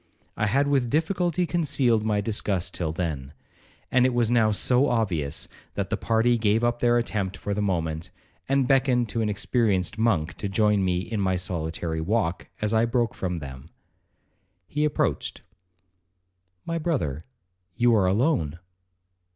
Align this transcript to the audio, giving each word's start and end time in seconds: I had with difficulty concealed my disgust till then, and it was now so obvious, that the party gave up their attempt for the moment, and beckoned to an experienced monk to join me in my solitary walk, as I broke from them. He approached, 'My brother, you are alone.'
I 0.35 0.47
had 0.47 0.67
with 0.67 0.89
difficulty 0.89 1.45
concealed 1.45 2.03
my 2.03 2.21
disgust 2.21 2.73
till 2.73 2.91
then, 2.91 3.33
and 3.91 4.03
it 4.03 4.15
was 4.15 4.31
now 4.31 4.49
so 4.49 4.87
obvious, 4.89 5.47
that 5.75 5.91
the 5.91 5.95
party 5.95 6.39
gave 6.39 6.63
up 6.63 6.79
their 6.79 6.97
attempt 6.97 7.37
for 7.37 7.53
the 7.53 7.61
moment, 7.61 8.09
and 8.49 8.67
beckoned 8.67 9.09
to 9.09 9.21
an 9.21 9.29
experienced 9.29 9.99
monk 9.99 10.33
to 10.37 10.49
join 10.49 10.83
me 10.83 11.01
in 11.01 11.21
my 11.21 11.35
solitary 11.35 12.01
walk, 12.01 12.47
as 12.63 12.73
I 12.73 12.85
broke 12.85 13.13
from 13.13 13.37
them. 13.37 13.69
He 14.65 14.85
approached, 14.85 15.43
'My 16.65 16.79
brother, 16.79 17.21
you 17.75 17.93
are 17.93 18.07
alone.' 18.07 18.57